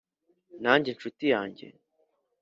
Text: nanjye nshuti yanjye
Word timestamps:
nanjye 0.63 0.89
nshuti 0.95 1.25
yanjye 1.33 1.67